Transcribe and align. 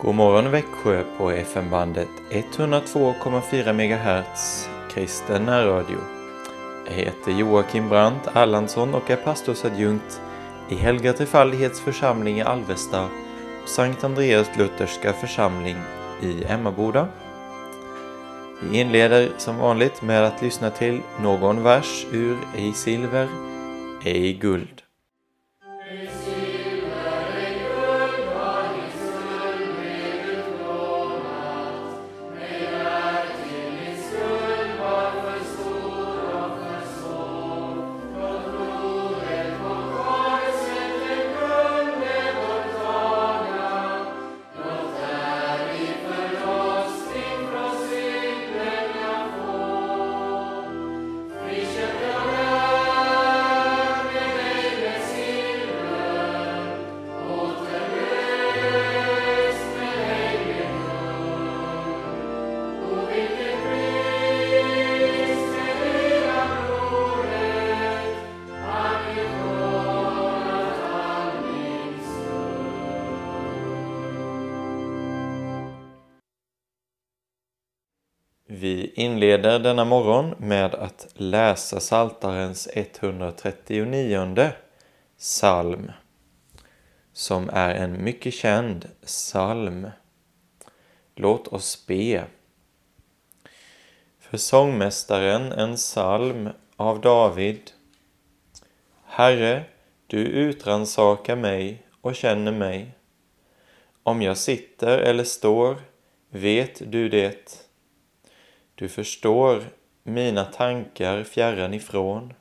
God 0.00 0.14
morgon 0.14 0.50
Växjö 0.50 1.04
på 1.18 1.30
FM-bandet 1.30 2.08
102,4 2.30 3.72
MHz 3.72 4.68
kristen 4.90 5.44
närradio. 5.44 5.98
Jag 6.86 6.92
heter 6.92 7.32
Joakim 7.32 7.88
Brandt 7.88 8.28
Erlandsson 8.34 8.94
och 8.94 9.10
är 9.10 9.16
pastorsadjunkt 9.16 10.20
i 10.68 10.74
Helga 10.74 11.12
Trefaldighets 11.12 11.80
församling 11.80 12.38
i 12.38 12.42
Alvesta 12.42 13.04
och 13.62 13.68
Sankt 13.68 14.04
Andreas 14.04 14.50
Lutherska 14.58 15.12
församling 15.12 15.76
i 16.22 16.44
Emmaboda. 16.44 17.08
Vi 18.62 18.80
inleder 18.80 19.30
som 19.38 19.58
vanligt 19.58 20.02
med 20.02 20.24
att 20.24 20.42
lyssna 20.42 20.70
till 20.70 21.00
någon 21.22 21.62
vers 21.62 22.06
ur 22.12 22.36
Ej 22.56 22.72
silver, 22.72 23.28
ej 24.04 24.32
guld. 24.32 24.85
Inleder 78.98 79.58
denna 79.58 79.84
morgon 79.84 80.34
med 80.38 80.74
att 80.74 81.08
läsa 81.14 81.80
Saltarens 81.80 82.68
139 82.72 84.50
psalm 85.18 85.90
som 87.12 87.50
är 87.52 87.74
en 87.74 88.04
mycket 88.04 88.34
känd 88.34 88.88
psalm. 89.04 89.90
Låt 91.14 91.48
oss 91.48 91.86
be. 91.86 92.24
För 94.20 94.36
sångmästaren 94.36 95.52
en 95.52 95.76
psalm 95.76 96.48
av 96.76 97.00
David. 97.00 97.70
Herre, 99.04 99.64
du 100.06 100.18
utransakar 100.18 101.36
mig 101.36 101.86
och 102.00 102.14
känner 102.14 102.52
mig. 102.52 102.90
Om 104.02 104.22
jag 104.22 104.36
sitter 104.36 104.98
eller 104.98 105.24
står 105.24 105.76
vet 106.30 106.92
du 106.92 107.08
det. 107.08 107.65
Du 108.78 108.88
förstår 108.88 109.62
mina 110.02 110.44
tankar 110.44 111.24
fjärran 111.24 111.74
ifrån. 111.74 112.34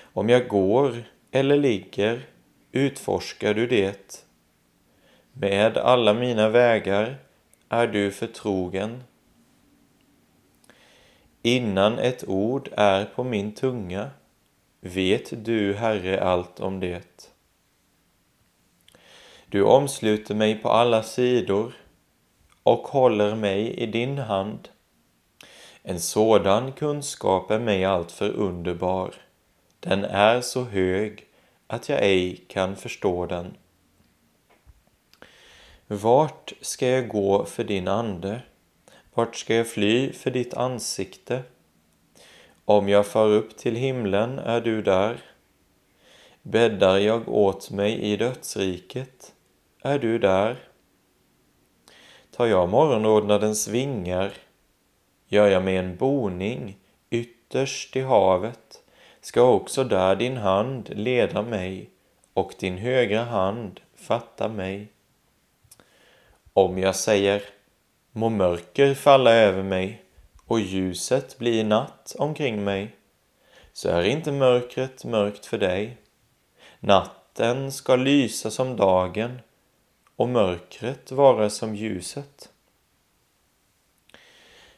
Om 0.00 0.28
jag 0.28 0.48
går 0.48 1.04
eller 1.30 1.56
ligger 1.56 2.26
utforskar 2.72 3.54
du 3.54 3.66
det. 3.66 4.26
Med 5.32 5.78
alla 5.78 6.14
mina 6.14 6.48
vägar 6.48 7.16
är 7.68 7.86
du 7.86 8.10
förtrogen. 8.10 9.02
Innan 11.42 11.98
ett 11.98 12.28
ord 12.28 12.68
är 12.72 13.04
på 13.04 13.24
min 13.24 13.54
tunga 13.54 14.10
vet 14.80 15.44
du, 15.44 15.74
Herre, 15.74 16.24
allt 16.24 16.60
om 16.60 16.80
det. 16.80 17.30
Du 19.46 19.62
omsluter 19.62 20.34
mig 20.34 20.58
på 20.58 20.68
alla 20.68 21.02
sidor 21.02 21.72
och 22.62 22.88
håller 22.88 23.34
mig 23.34 23.74
i 23.74 23.86
din 23.86 24.18
hand. 24.18 24.68
En 25.82 26.00
sådan 26.00 26.72
kunskap 26.72 27.50
är 27.50 27.58
mig 27.58 27.84
alltför 27.84 28.30
underbar. 28.30 29.14
Den 29.80 30.04
är 30.04 30.40
så 30.40 30.64
hög 30.64 31.26
att 31.66 31.88
jag 31.88 32.02
ej 32.02 32.44
kan 32.48 32.76
förstå 32.76 33.26
den. 33.26 33.56
Vart 35.86 36.52
ska 36.60 36.88
jag 36.88 37.08
gå 37.08 37.44
för 37.44 37.64
din 37.64 37.88
ande? 37.88 38.40
Vart 39.14 39.36
ska 39.36 39.54
jag 39.54 39.68
fly 39.68 40.12
för 40.12 40.30
ditt 40.30 40.54
ansikte? 40.54 41.42
Om 42.64 42.88
jag 42.88 43.06
far 43.06 43.28
upp 43.28 43.56
till 43.56 43.76
himlen 43.76 44.38
är 44.38 44.60
du 44.60 44.82
där. 44.82 45.22
Bäddar 46.42 46.98
jag 46.98 47.28
åt 47.28 47.70
mig 47.70 48.00
i 48.00 48.16
dödsriket 48.16 49.32
är 49.82 49.98
du 49.98 50.18
där. 50.18 50.71
Tar 52.36 52.46
jag 52.46 52.68
morgonrodnadens 52.68 53.68
vingar, 53.68 54.32
gör 55.28 55.48
jag 55.48 55.64
mig 55.64 55.76
en 55.76 55.96
boning 55.96 56.76
ytterst 57.10 57.96
i 57.96 58.00
havet, 58.00 58.82
ska 59.20 59.42
också 59.42 59.84
där 59.84 60.16
din 60.16 60.36
hand 60.36 60.88
leda 60.88 61.42
mig 61.42 61.90
och 62.34 62.54
din 62.58 62.78
högra 62.78 63.24
hand 63.24 63.80
fatta 63.96 64.48
mig. 64.48 64.88
Om 66.52 66.78
jag 66.78 66.96
säger, 66.96 67.42
må 68.12 68.28
mörker 68.28 68.94
falla 68.94 69.32
över 69.32 69.62
mig 69.62 70.02
och 70.46 70.60
ljuset 70.60 71.38
blir 71.38 71.64
natt 71.64 72.14
omkring 72.18 72.64
mig, 72.64 72.96
så 73.72 73.88
är 73.88 74.02
inte 74.02 74.32
mörkret 74.32 75.04
mörkt 75.04 75.46
för 75.46 75.58
dig. 75.58 75.96
Natten 76.80 77.72
ska 77.72 77.96
lysa 77.96 78.50
som 78.50 78.76
dagen 78.76 79.38
och 80.16 80.28
mörkret 80.28 81.12
vara 81.12 81.50
som 81.50 81.74
ljuset. 81.74 82.48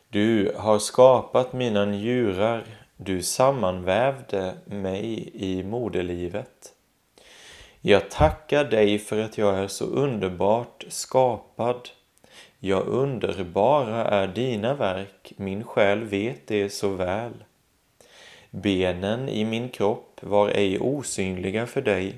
Du 0.09 0.55
har 0.57 0.79
skapat 0.79 1.53
mina 1.53 1.85
njurar, 1.85 2.65
du 2.97 3.23
sammanvävde 3.23 4.55
mig 4.67 5.31
i 5.35 5.63
moderlivet. 5.63 6.73
Jag 7.81 8.11
tackar 8.11 8.65
dig 8.65 8.99
för 8.99 9.19
att 9.19 9.39
jag 9.39 9.59
är 9.59 9.69
så 9.69 9.85
underbart 9.85 10.85
skapad. 10.89 11.89
Jag 12.59 12.87
underbara 12.87 14.05
är 14.05 14.27
dina 14.27 14.75
verk, 14.75 15.33
min 15.37 15.65
själ 15.65 16.05
vet 16.05 16.47
det 16.47 16.71
så 16.71 16.89
väl. 16.89 17.33
Benen 18.51 19.29
i 19.29 19.45
min 19.45 19.69
kropp 19.69 20.21
var 20.23 20.49
ej 20.49 20.79
osynliga 20.79 21.67
för 21.67 21.83
dig 21.83 22.15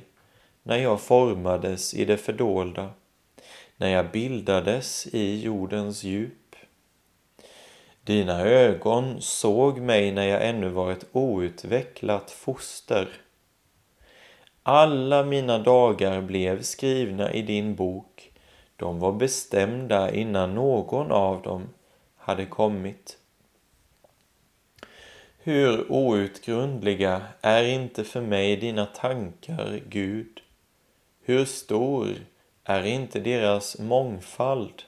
när 0.62 0.76
jag 0.76 1.00
formades 1.00 1.94
i 1.94 2.04
det 2.04 2.16
fördolda 2.16 2.90
när 3.76 3.88
jag 3.88 4.10
bildades 4.10 5.06
i 5.06 5.40
jordens 5.42 6.04
djup. 6.04 6.56
Dina 8.04 8.40
ögon 8.40 9.20
såg 9.20 9.78
mig 9.78 10.12
när 10.12 10.26
jag 10.26 10.48
ännu 10.48 10.68
var 10.68 10.92
ett 10.92 11.06
outvecklat 11.12 12.30
foster. 12.30 13.08
Alla 14.62 15.24
mina 15.24 15.58
dagar 15.58 16.22
blev 16.22 16.62
skrivna 16.62 17.32
i 17.32 17.42
din 17.42 17.74
bok. 17.74 18.32
De 18.76 18.98
var 18.98 19.12
bestämda 19.12 20.12
innan 20.14 20.54
någon 20.54 21.12
av 21.12 21.42
dem 21.42 21.68
hade 22.16 22.46
kommit. 22.46 23.18
Hur 25.38 25.92
outgrundliga 25.92 27.22
är 27.40 27.64
inte 27.64 28.04
för 28.04 28.20
mig 28.20 28.56
dina 28.56 28.86
tankar, 28.86 29.80
Gud? 29.88 30.40
Hur 31.22 31.44
stor 31.44 32.08
är 32.68 32.86
inte 32.86 33.20
deras 33.20 33.78
mångfald. 33.78 34.82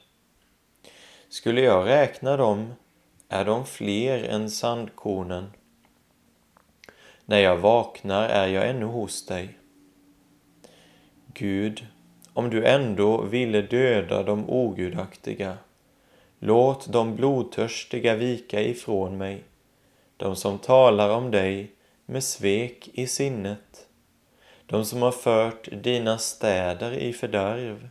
Skulle 1.29 1.61
jag 1.61 1.87
räkna 1.87 2.37
dem 2.37 2.73
är 3.29 3.45
de 3.45 3.65
fler 3.65 4.23
än 4.23 4.49
sandkornen. 4.49 5.51
När 7.25 7.39
jag 7.39 7.57
vaknar 7.57 8.29
är 8.29 8.47
jag 8.47 8.69
ännu 8.69 8.85
hos 8.85 9.25
dig. 9.25 9.57
Gud, 11.33 11.85
om 12.33 12.49
du 12.49 12.65
ändå 12.65 13.21
ville 13.21 13.61
döda 13.61 14.23
de 14.23 14.49
ogudaktiga, 14.49 15.57
låt 16.39 16.87
de 16.87 17.15
blodtörstiga 17.15 18.15
vika 18.15 18.61
ifrån 18.61 19.17
mig, 19.17 19.43
de 20.17 20.35
som 20.35 20.59
talar 20.59 21.09
om 21.09 21.31
dig 21.31 21.71
med 22.05 22.23
svek 22.23 22.89
i 22.93 23.07
sinnet 23.07 23.88
de 24.69 24.85
som 24.85 25.01
har 25.01 25.11
fört 25.11 25.69
dina 25.71 26.17
städer 26.17 26.91
i 26.91 27.13
fördärv. 27.13 27.89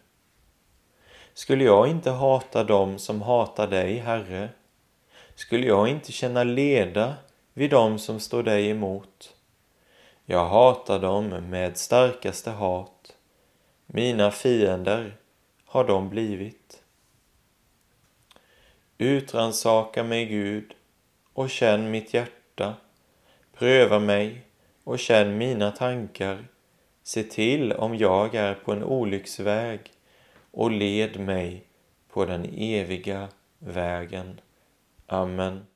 Skulle 1.35 1.65
jag 1.65 1.89
inte 1.89 2.11
hata 2.11 2.65
dem 2.65 2.99
som 2.99 3.23
hatar 3.23 3.67
dig, 3.67 3.99
Herre? 3.99 4.49
Skulle 5.35 5.67
jag 5.67 5.89
inte 5.89 6.13
känna 6.13 6.45
leda 6.45 7.15
vid 7.55 7.71
dem 7.71 7.99
som 7.99 8.21
står 8.21 8.43
dig 8.43 8.71
emot? 8.71 9.35
Jag 10.25 10.49
hatar 10.49 10.99
dem 10.99 11.29
med 11.29 11.77
starkaste 11.77 12.51
hat. 12.51 13.17
Mina 13.87 14.31
fiender 14.31 15.17
har 15.65 15.85
de 15.85 16.09
blivit. 16.09 16.83
Utransaka 18.99 20.05
mig, 20.05 20.27
Gud, 20.27 20.75
och 21.33 21.51
känn 21.51 21.91
mitt 21.91 22.15
hjärta. 22.15 22.75
Pröva 23.53 23.99
mig 23.99 24.43
och 24.85 24.99
känn 24.99 25.39
mina 25.39 25.71
tankar. 25.71 26.45
Se 27.09 27.23
till 27.23 27.73
om 27.73 27.97
jag 27.97 28.35
är 28.35 28.55
på 28.55 28.73
en 28.73 28.85
olycksväg 28.85 29.81
och 30.51 30.71
led 30.71 31.21
mig 31.21 31.65
på 32.13 32.25
den 32.25 32.45
eviga 32.57 33.29
vägen. 33.59 34.41
Amen. 35.07 35.67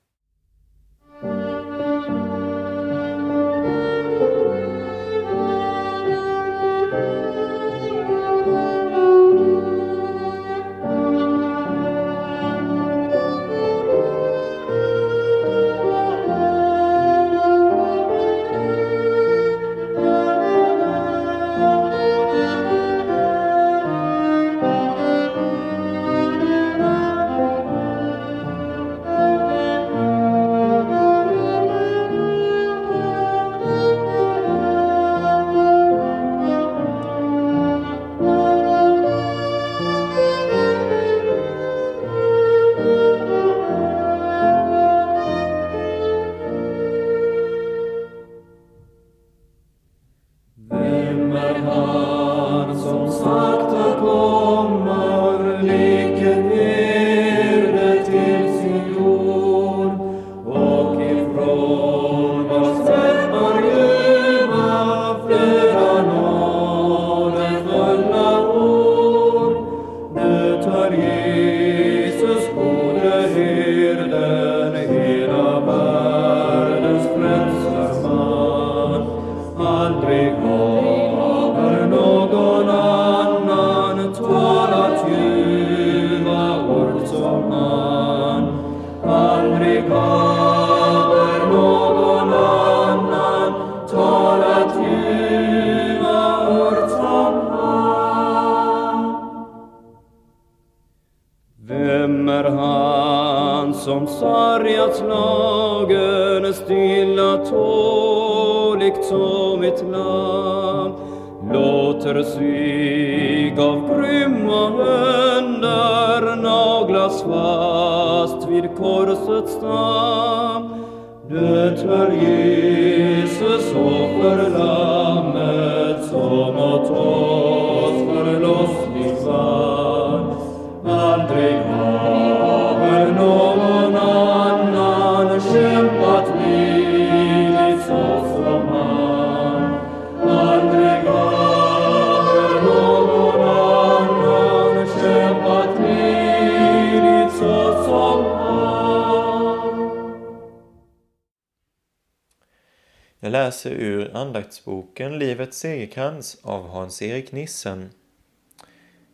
Läser 153.64 153.80
ur 153.80 154.16
andaktsboken 154.16 155.18
Livets 155.18 155.58
segerkrans 155.58 156.38
av 156.42 156.68
Hans-Erik 156.68 157.32
Nissen. 157.32 157.90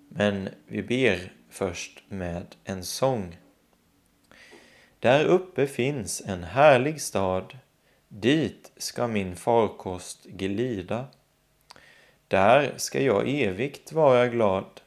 Men 0.08 0.48
vi 0.66 0.82
ber 0.82 1.32
först 1.50 2.02
med 2.08 2.46
en 2.64 2.84
sång. 2.84 3.36
Där 5.00 5.24
uppe 5.24 5.66
finns 5.66 6.22
en 6.26 6.44
härlig 6.44 7.00
stad, 7.00 7.58
dit 8.08 8.72
ska 8.76 9.06
min 9.06 9.36
farkost 9.36 10.24
glida. 10.24 11.06
Där 12.28 12.72
ska 12.76 13.02
jag 13.02 13.28
evigt 13.28 13.92
vara 13.92 14.28
glad, 14.28 14.80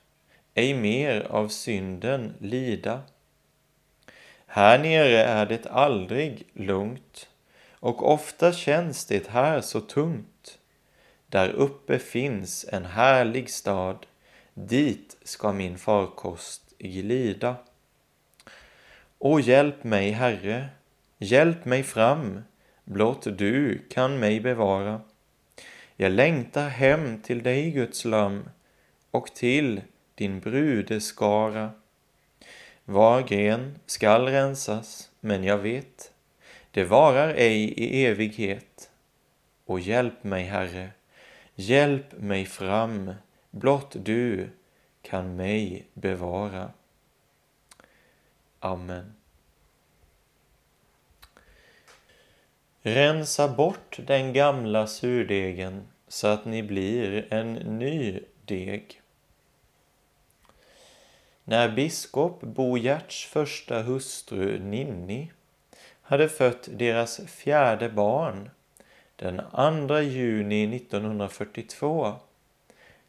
ej 0.54 0.74
mer 0.74 1.22
av 1.22 1.48
synden 1.48 2.34
lida. 2.40 3.02
Här 4.46 4.80
nere 4.80 5.24
är 5.24 5.46
det 5.46 5.66
aldrig 5.66 6.48
lugnt 6.54 7.28
och 7.82 8.12
ofta 8.14 8.54
känns 8.54 9.06
det 9.06 9.28
här 9.28 9.62
så 9.62 9.82
tungt. 9.82 10.60
Där 11.28 11.50
uppe 11.50 12.00
finns 12.00 12.66
en 12.70 12.86
härlig 12.86 13.50
stad, 13.50 14.06
dit 14.54 15.18
ska 15.24 15.52
min 15.52 15.78
farkost 15.78 16.74
glida. 16.80 17.56
O 19.20 19.40
hjälp 19.40 19.84
mig, 19.84 20.12
Herre, 20.12 20.70
hjälp 21.18 21.66
mig 21.66 21.84
fram, 21.84 22.42
blott 22.84 23.28
du 23.38 23.82
kan 23.90 24.20
mig 24.20 24.40
bevara. 24.40 25.02
Jag 25.96 26.12
längtar 26.12 26.70
hem 26.70 27.22
till 27.22 27.44
dig, 27.44 27.72
Guds 27.72 28.06
lamm, 28.06 28.50
och 29.12 29.36
till 29.36 29.82
din 30.16 30.40
brudeskara. 30.40 31.72
Var 32.86 33.22
gren 33.22 33.80
skall 33.86 34.28
rensas, 34.28 35.10
men 35.20 35.44
jag 35.44 35.58
vet, 35.58 36.11
det 36.72 36.84
varar 36.84 37.34
ej 37.34 37.64
i 37.64 38.06
evighet. 38.06 38.92
Och 39.66 39.80
hjälp 39.80 40.24
mig, 40.24 40.44
Herre, 40.44 40.90
hjälp 41.56 42.12
mig 42.18 42.46
fram, 42.46 43.14
blott 43.52 43.96
du 44.00 44.50
kan 45.02 45.36
mig 45.36 45.86
bevara. 45.94 46.72
Amen. 48.60 49.14
Rensa 52.82 53.48
bort 53.48 54.00
den 54.08 54.34
gamla 54.34 54.88
surdegen 54.88 55.88
så 56.08 56.28
att 56.28 56.46
ni 56.46 56.64
blir 56.64 57.34
en 57.34 57.54
ny 57.54 58.20
deg. 58.46 59.02
När 61.44 61.70
biskop 61.70 62.42
Bo 62.42 62.78
Gerts 62.78 63.26
första 63.26 63.82
hustru 63.82 64.60
Ninni 64.60 65.32
hade 66.12 66.30
fött 66.30 66.70
deras 66.72 67.22
fjärde 67.28 67.90
barn 67.90 68.50
den 69.16 69.42
2 69.88 70.00
juni 70.00 70.76
1942 70.76 72.14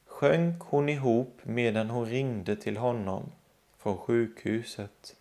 sjönk 0.07 0.63
hon 0.63 0.89
ihop 0.89 1.41
medan 1.43 1.91
hon 1.91 2.07
ringde 2.07 2.57
till 2.57 2.77
honom 2.77 3.33
från 3.79 3.99
sjukhuset. 3.99 5.17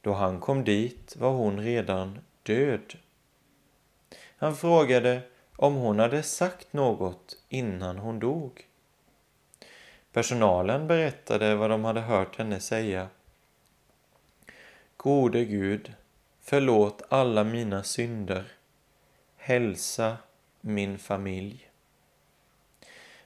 Då 0.00 0.12
han 0.12 0.40
kom 0.40 0.64
dit 0.64 1.16
var 1.16 1.30
hon 1.30 1.60
redan 1.60 2.18
död. 2.42 2.94
Han 4.36 4.56
frågade 4.56 5.20
om 5.56 5.74
hon 5.74 5.98
hade 5.98 6.22
sagt 6.22 6.72
något 6.72 7.36
innan 7.48 7.98
hon 7.98 8.18
dog. 8.18 8.66
Personalen 10.12 10.86
berättade 10.86 11.54
vad 11.54 11.70
de 11.70 11.84
hade 11.84 12.00
hört 12.00 12.38
henne 12.38 12.60
säga. 12.60 13.08
Gode 14.96 15.44
Gud, 15.44 15.92
förlåt 16.48 17.02
alla 17.08 17.44
mina 17.44 17.82
synder. 17.82 18.44
Hälsa 19.36 20.16
min 20.60 20.98
familj. 20.98 21.70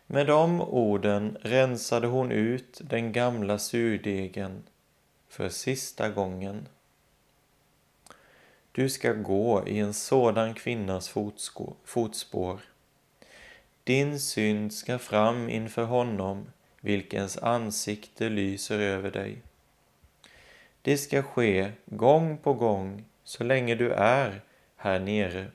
Med 0.07 0.27
de 0.27 0.61
orden 0.61 1.39
rensade 1.41 2.07
hon 2.07 2.33
ut 2.33 2.81
den 2.85 3.13
gamla 3.13 3.59
surdegen 3.59 4.63
för 5.29 5.49
sista 5.49 6.09
gången. 6.09 6.69
Du 8.73 8.91
ska 8.91 9.13
gå 9.13 9.67
i 9.67 9.79
en 9.79 9.95
sådan 9.95 10.55
kvinnas 10.55 11.09
fotspår. 11.85 12.61
Din 13.85 14.21
synd 14.21 14.73
ska 14.73 14.99
fram 14.99 15.49
inför 15.49 15.85
honom, 15.85 16.47
vilkens 16.81 17.39
ansikte 17.39 18.29
lyser 18.29 18.79
över 18.79 19.11
dig. 19.11 19.43
Det 20.83 20.99
ska 20.99 21.23
ske 21.23 21.73
gång 21.87 22.39
på 22.39 22.55
gång 22.55 23.05
så 23.33 23.45
länge 23.45 23.75
du 23.75 23.93
är 23.93 24.41
här 24.77 25.01
nere. 25.01 25.47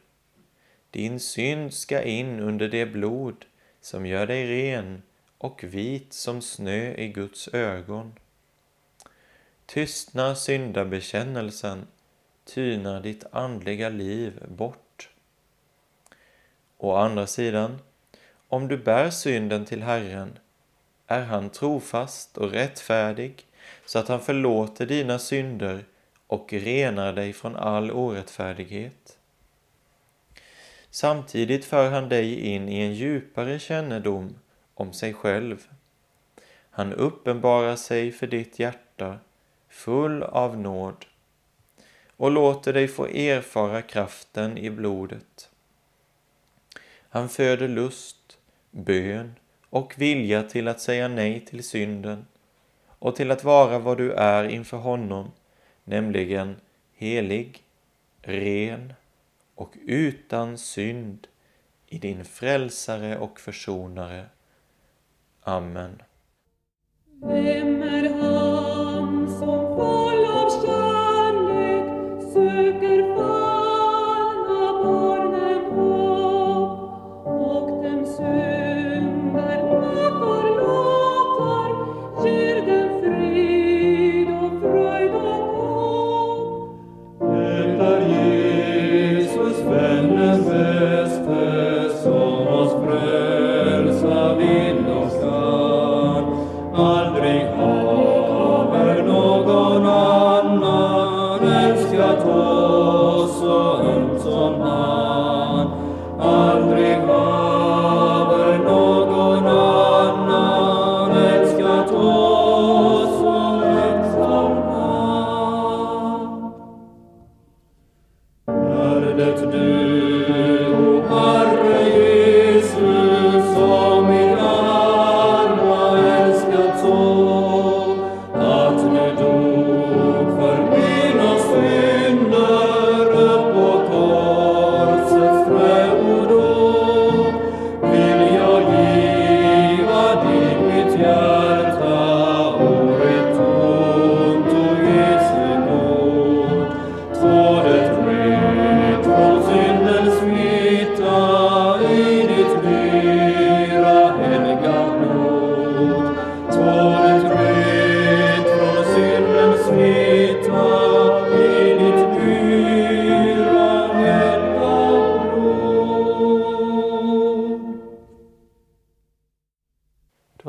Din 0.91 1.19
synd 1.19 1.73
ska 1.73 2.01
in 2.01 2.39
under 2.39 2.69
det 2.69 2.85
blod 2.85 3.45
som 3.81 4.05
gör 4.05 4.27
dig 4.27 4.47
ren 4.47 5.01
och 5.37 5.63
vit 5.63 6.13
som 6.13 6.41
snö 6.41 6.93
i 6.93 7.07
Guds 7.07 7.47
ögon. 7.47 8.13
Tystnar 9.65 10.35
syndabekännelsen 10.35 11.87
tynar 12.45 13.01
ditt 13.01 13.23
andliga 13.31 13.89
liv 13.89 14.43
bort. 14.47 15.09
Å 16.77 16.95
andra 16.95 17.27
sidan, 17.27 17.79
om 18.47 18.67
du 18.67 18.77
bär 18.77 19.09
synden 19.09 19.65
till 19.65 19.83
Herren 19.83 20.39
är 21.07 21.21
han 21.21 21.49
trofast 21.49 22.37
och 22.37 22.51
rättfärdig 22.51 23.45
så 23.85 23.99
att 23.99 24.07
han 24.07 24.21
förlåter 24.21 24.85
dina 24.85 25.19
synder 25.19 25.85
och 26.27 26.53
renar 26.53 27.13
dig 27.13 27.33
från 27.33 27.55
all 27.55 27.91
orättfärdighet. 27.91 29.17
Samtidigt 30.89 31.65
för 31.65 31.91
han 31.91 32.09
dig 32.09 32.39
in 32.39 32.69
i 32.69 32.79
en 32.79 32.93
djupare 32.93 33.59
kännedom 33.59 34.35
om 34.73 34.93
sig 34.93 35.13
själv. 35.13 35.67
Han 36.69 36.93
uppenbarar 36.93 37.75
sig 37.75 38.11
för 38.11 38.27
ditt 38.27 38.59
hjärta 38.59 39.19
full 39.69 40.23
av 40.23 40.57
nåd 40.57 41.05
och 42.17 42.31
låter 42.31 42.73
dig 42.73 42.87
få 42.87 43.05
erfara 43.05 43.81
kraften 43.81 44.57
i 44.57 44.69
blodet. 44.69 45.49
Han 47.09 47.29
föder 47.29 47.67
lust, 47.67 48.37
bön 48.71 49.35
och 49.69 49.93
vilja 49.97 50.43
till 50.43 50.67
att 50.67 50.81
säga 50.81 51.07
nej 51.07 51.45
till 51.45 51.63
synden 51.63 52.25
och 52.99 53.15
till 53.15 53.31
att 53.31 53.43
vara 53.43 53.79
vad 53.79 53.97
du 53.97 54.11
är 54.11 54.43
inför 54.43 54.77
honom, 54.77 55.31
nämligen 55.87 56.55
helig, 56.93 57.63
ren 58.21 58.93
och 59.55 59.73
utan 59.85 60.57
synd 60.57 61.27
i 61.87 61.97
din 61.97 62.25
frälsare 62.25 63.17
och 63.17 63.39
försonare. 63.39 64.25
Amen. 65.41 66.01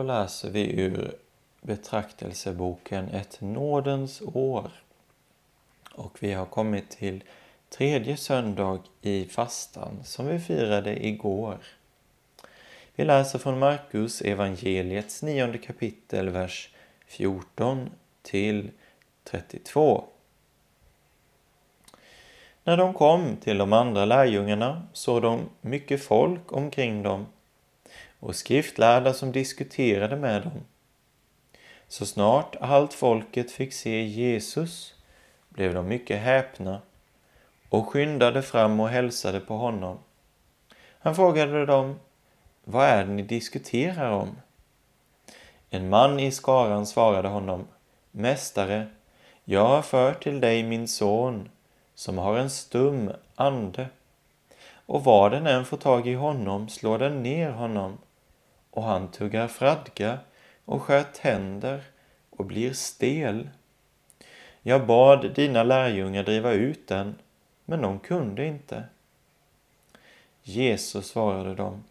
Läser 0.08 0.50
vi 0.50 0.80
ur 0.80 1.14
betraktelseboken 1.60 3.08
Ett 3.08 3.40
nådens 3.40 4.22
år. 4.22 4.70
Och 5.92 6.18
vi 6.20 6.32
har 6.32 6.46
kommit 6.46 6.90
till 6.90 7.24
tredje 7.68 8.16
söndag 8.16 8.80
i 9.02 9.24
fastan 9.24 10.04
som 10.04 10.26
vi 10.26 10.38
firade 10.38 11.06
igår. 11.06 11.58
Vi 12.94 13.04
läser 13.04 13.38
från 13.38 13.58
Markus 13.58 14.22
evangeliets 14.22 15.22
nionde 15.22 15.58
kapitel, 15.58 16.28
vers 16.28 16.70
14 17.06 17.90
till 18.22 18.70
32. 19.24 20.04
När 22.64 22.76
de 22.76 22.94
kom 22.94 23.36
till 23.36 23.58
de 23.58 23.72
andra 23.72 24.04
lärjungarna 24.04 24.82
såg 24.92 25.22
de 25.22 25.40
mycket 25.60 26.02
folk 26.02 26.52
omkring 26.52 27.02
dem 27.02 27.26
och 28.20 28.36
skriftlärda 28.36 29.14
som 29.14 29.32
diskuterade 29.32 30.16
med 30.16 30.42
dem. 30.42 30.64
Så 31.88 32.06
snart 32.06 32.56
allt 32.60 32.94
folket 32.94 33.50
fick 33.50 33.72
se 33.72 34.02
Jesus 34.02 34.94
blev 35.48 35.74
de 35.74 35.88
mycket 35.88 36.20
häpna 36.20 36.80
och 37.68 37.88
skyndade 37.88 38.42
fram 38.42 38.80
och 38.80 38.88
hälsade 38.88 39.40
på 39.40 39.56
honom. 39.56 39.98
Han 40.98 41.14
frågade 41.14 41.66
dem, 41.66 41.98
vad 42.64 42.86
är 42.86 43.04
det 43.04 43.12
ni 43.12 43.22
diskuterar 43.22 44.10
om? 44.10 44.36
En 45.70 45.88
man 45.88 46.20
i 46.20 46.30
skaran 46.30 46.86
svarade 46.86 47.28
honom, 47.28 47.66
Mästare, 48.10 48.86
jag 49.44 49.68
har 49.68 49.82
fört 49.82 50.22
till 50.22 50.40
dig 50.40 50.62
min 50.62 50.88
son 50.88 51.48
som 51.94 52.18
har 52.18 52.38
en 52.38 52.50
stum 52.50 53.12
ande 53.34 53.88
och 54.86 55.04
var 55.04 55.30
den 55.30 55.46
än 55.46 55.64
får 55.64 55.76
tag 55.76 56.08
i 56.08 56.14
honom 56.14 56.68
slår 56.68 56.98
den 56.98 57.22
ner 57.22 57.50
honom 57.50 57.98
och 58.78 58.84
han 58.84 59.10
tuggar 59.10 59.48
fradga 59.48 60.18
och 60.64 60.82
skär 60.82 61.02
tänder 61.02 61.82
och 62.30 62.44
blir 62.44 62.72
stel. 62.72 63.48
Jag 64.62 64.86
bad 64.86 65.34
dina 65.34 65.62
lärjungar 65.62 66.22
driva 66.22 66.52
ut 66.52 66.86
den, 66.86 67.14
men 67.64 67.82
de 67.82 67.98
kunde 67.98 68.44
inte. 68.44 68.84
Jesus 70.42 71.08
svarade 71.08 71.54
dem, 71.54 71.84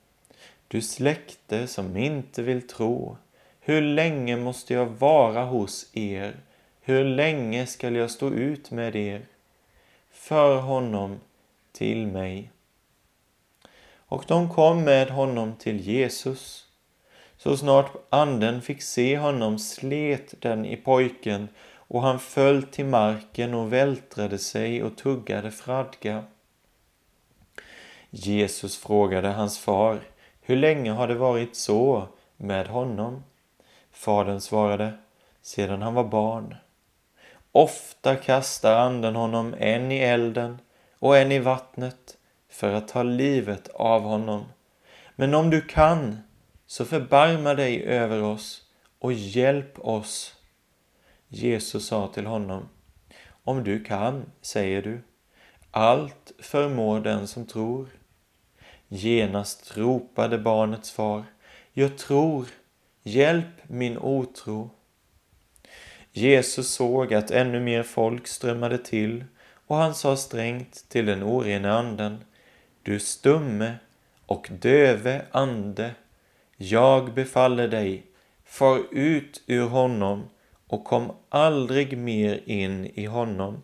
du 0.68 0.82
släkte 0.82 1.68
som 1.68 1.98
inte 1.98 2.42
vill 2.42 2.68
tro, 2.68 3.18
hur 3.60 3.82
länge 3.82 4.36
måste 4.36 4.74
jag 4.74 4.86
vara 4.86 5.46
hos 5.46 5.90
er? 5.94 6.36
Hur 6.82 7.04
länge 7.04 7.66
skall 7.66 7.96
jag 7.96 8.12
stå 8.12 8.30
ut 8.30 8.72
med 8.72 8.96
er? 8.96 9.22
För 10.12 10.58
honom 10.58 11.20
till 11.72 12.08
mig. 12.08 12.52
Och 13.96 14.24
de 14.28 14.54
kom 14.54 14.84
med 14.84 15.10
honom 15.10 15.56
till 15.56 15.80
Jesus. 15.80 16.67
Så 17.38 17.58
snart 17.58 17.92
anden 18.10 18.62
fick 18.62 18.82
se 18.82 19.18
honom 19.18 19.60
slet 19.60 20.34
den 20.42 20.66
i 20.66 20.78
pojken 20.78 21.48
och 21.76 22.02
han 22.02 22.20
föll 22.20 22.64
till 22.64 22.86
marken 22.86 23.54
och 23.54 23.74
vältrade 23.74 24.38
sig 24.38 24.84
och 24.84 24.98
tuggade 24.98 25.52
fradga. 25.52 26.24
Jesus 28.10 28.78
frågade 28.78 29.28
hans 29.28 29.60
far, 29.60 30.00
Hur 30.42 30.56
länge 30.56 30.92
har 30.92 31.08
det 31.08 31.16
varit 31.16 31.56
så 31.56 32.08
med 32.38 32.68
honom? 32.68 33.24
Fadern 33.92 34.42
svarade, 34.42 34.94
sedan 35.42 35.82
han 35.82 35.94
var 35.94 36.04
barn. 36.04 36.56
Ofta 37.52 38.16
kastar 38.16 38.76
anden 38.76 39.16
honom 39.16 39.56
en 39.60 39.92
i 39.92 40.00
elden 40.00 40.60
och 41.00 41.18
en 41.18 41.32
i 41.32 41.40
vattnet 41.40 42.18
för 42.50 42.74
att 42.74 42.88
ta 42.88 43.04
livet 43.04 43.68
av 43.68 44.02
honom. 44.02 44.46
Men 45.16 45.34
om 45.34 45.50
du 45.50 45.62
kan, 45.62 46.20
så 46.68 46.86
förbarma 46.86 47.54
dig 47.54 47.84
över 47.84 48.24
oss 48.24 48.62
och 49.00 49.14
hjälp 49.14 49.80
oss. 49.80 50.36
Jesus 51.28 51.88
sa 51.88 52.08
till 52.08 52.26
honom, 52.26 52.70
om 53.44 53.64
du 53.64 53.84
kan, 53.84 54.32
säger 54.42 54.82
du, 54.82 55.02
allt 55.72 56.32
förmår 56.40 57.00
den 57.00 57.28
som 57.28 57.46
tror. 57.46 57.88
Genast 58.88 59.78
ropade 59.78 60.38
barnets 60.38 60.92
far, 60.92 61.24
jag 61.74 61.98
tror, 61.98 62.48
hjälp 63.04 63.48
min 63.68 63.98
otro. 63.98 64.70
Jesus 66.12 66.72
såg 66.72 67.14
att 67.14 67.32
ännu 67.32 67.60
mer 67.60 67.84
folk 67.84 68.28
strömmade 68.28 68.78
till 68.78 69.24
och 69.68 69.76
han 69.76 69.96
sa 69.96 70.18
strängt 70.18 70.90
till 70.90 71.06
den 71.06 71.24
orene 71.24 71.72
anden, 71.72 72.24
du 72.84 73.00
stumme 73.00 73.74
och 74.26 74.48
döve 74.52 75.26
ande, 75.32 75.92
jag 76.58 77.14
befaller 77.14 77.68
dig, 77.68 78.06
far 78.46 78.84
ut 78.92 79.44
ur 79.48 79.68
honom 79.68 80.30
och 80.68 80.86
kom 80.86 81.12
aldrig 81.30 81.98
mer 81.98 82.44
in 82.46 82.86
i 82.86 83.06
honom. 83.06 83.64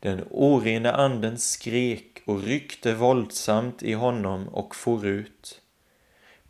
Den 0.00 0.24
orena 0.30 0.92
anden 0.92 1.38
skrek 1.38 2.22
och 2.24 2.42
ryckte 2.42 2.94
våldsamt 2.94 3.82
i 3.82 3.92
honom 3.92 4.48
och 4.48 4.76
for 4.76 5.06
ut. 5.06 5.60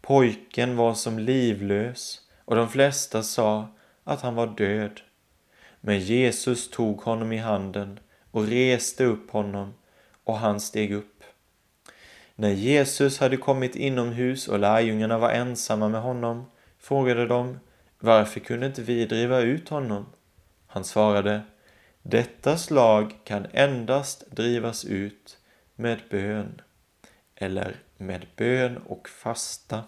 Pojken 0.00 0.76
var 0.76 0.94
som 0.94 1.18
livlös 1.18 2.20
och 2.44 2.56
de 2.56 2.68
flesta 2.68 3.22
sa 3.22 3.68
att 4.04 4.22
han 4.22 4.34
var 4.34 4.46
död. 4.46 5.00
Men 5.80 6.00
Jesus 6.00 6.70
tog 6.70 7.00
honom 7.00 7.32
i 7.32 7.38
handen 7.38 8.00
och 8.30 8.46
reste 8.46 9.04
upp 9.04 9.30
honom 9.30 9.74
och 10.24 10.38
han 10.38 10.60
steg 10.60 10.92
upp. 10.92 11.15
När 12.38 12.50
Jesus 12.50 13.18
hade 13.18 13.36
kommit 13.36 13.76
inomhus 13.76 14.48
och 14.48 14.58
lärjungarna 14.58 15.18
var 15.18 15.30
ensamma 15.30 15.88
med 15.88 16.02
honom 16.02 16.50
frågade 16.78 17.26
de 17.26 17.58
varför 17.98 18.40
kunde 18.40 18.66
inte 18.66 18.82
vi 18.82 19.06
driva 19.06 19.40
ut 19.40 19.68
honom? 19.68 20.06
Han 20.66 20.84
svarade 20.84 21.42
detta 22.02 22.56
slag 22.56 23.14
kan 23.24 23.46
endast 23.52 24.30
drivas 24.30 24.84
ut 24.84 25.38
med 25.74 25.98
bön 26.10 26.60
eller 27.34 27.76
med 27.96 28.26
bön 28.36 28.76
och 28.76 29.08
fasta. 29.08 29.84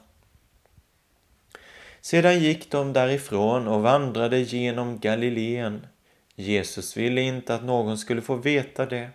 Sedan 2.00 2.38
gick 2.38 2.70
de 2.70 2.92
därifrån 2.92 3.68
och 3.68 3.82
vandrade 3.82 4.38
genom 4.38 4.98
Galileen. 4.98 5.86
Jesus 6.34 6.96
ville 6.96 7.20
inte 7.20 7.54
att 7.54 7.64
någon 7.64 7.98
skulle 7.98 8.22
få 8.22 8.34
veta 8.34 8.86
det, 8.86 9.10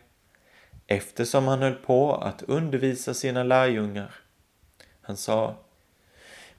eftersom 0.87 1.47
han 1.47 1.61
höll 1.61 1.75
på 1.75 2.15
att 2.15 2.41
undervisa 2.41 3.13
sina 3.13 3.43
lärjungar. 3.43 4.15
Han 5.01 5.17
sa, 5.17 5.55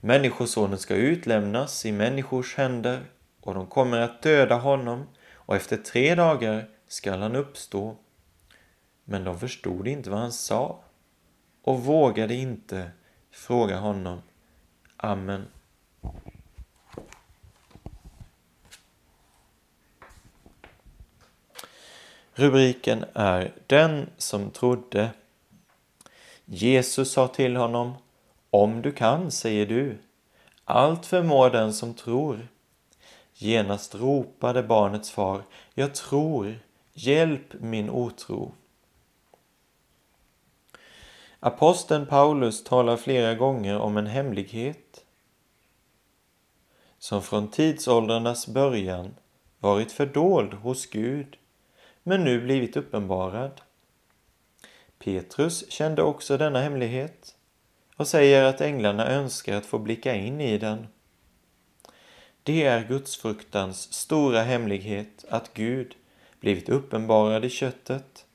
Människosonen 0.00 0.78
ska 0.78 0.94
utlämnas 0.94 1.86
i 1.86 1.92
människors 1.92 2.56
händer 2.56 3.00
och 3.40 3.54
de 3.54 3.66
kommer 3.66 4.00
att 4.00 4.22
döda 4.22 4.54
honom 4.54 5.06
och 5.32 5.56
efter 5.56 5.76
tre 5.76 6.14
dagar 6.14 6.68
skall 6.88 7.20
han 7.20 7.36
uppstå. 7.36 7.96
Men 9.04 9.24
de 9.24 9.38
förstod 9.38 9.88
inte 9.88 10.10
vad 10.10 10.18
han 10.18 10.32
sa 10.32 10.80
och 11.62 11.84
vågade 11.84 12.34
inte 12.34 12.90
fråga 13.30 13.76
honom. 13.76 14.22
Amen. 14.96 15.46
Rubriken 22.36 23.04
är 23.12 23.52
Den 23.66 24.10
som 24.16 24.50
trodde. 24.50 25.10
Jesus 26.44 27.12
sa 27.12 27.28
till 27.28 27.56
honom 27.56 27.94
Om 28.50 28.82
du 28.82 28.92
kan, 28.92 29.30
säger 29.30 29.66
du. 29.66 29.98
Allt 30.64 31.06
förmår 31.06 31.50
den 31.50 31.72
som 31.72 31.94
tror. 31.94 32.48
Genast 33.34 33.94
ropade 33.94 34.62
barnets 34.62 35.10
far 35.10 35.42
Jag 35.74 35.94
tror, 35.94 36.58
hjälp 36.92 37.54
min 37.60 37.90
otro. 37.90 38.52
Aposteln 41.40 42.06
Paulus 42.06 42.64
talar 42.64 42.96
flera 42.96 43.34
gånger 43.34 43.78
om 43.78 43.96
en 43.96 44.06
hemlighet 44.06 45.04
som 46.98 47.22
från 47.22 47.48
tidsåldrarnas 47.50 48.46
början 48.46 49.14
varit 49.58 49.92
fördold 49.92 50.54
hos 50.54 50.86
Gud 50.86 51.36
men 52.06 52.24
nu 52.24 52.40
blivit 52.40 52.76
uppenbarad. 52.76 53.60
Petrus 54.98 55.70
kände 55.70 56.02
också 56.02 56.36
denna 56.36 56.60
hemlighet 56.60 57.36
och 57.96 58.08
säger 58.08 58.44
att 58.44 58.60
änglarna 58.60 59.06
önskar 59.08 59.56
att 59.56 59.66
få 59.66 59.78
blicka 59.78 60.14
in 60.14 60.40
i 60.40 60.58
den. 60.58 60.86
Det 62.42 62.64
är 62.64 62.88
gudsfruktans 62.88 63.92
stora 63.92 64.42
hemlighet 64.42 65.24
att 65.28 65.54
Gud 65.54 65.94
blivit 66.40 66.68
uppenbarad 66.68 67.44
i 67.44 67.50
köttet, 67.50 68.26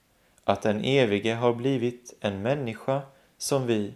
att 0.43 0.62
den 0.62 0.84
evige 0.84 1.34
har 1.34 1.53
blivit 1.53 2.13
en 2.19 2.41
människa 2.41 3.01
som 3.38 3.67
vi. 3.67 3.93